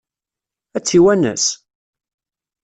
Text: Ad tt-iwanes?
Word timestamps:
Ad 0.77 0.81
tt-iwanes? 0.83 1.45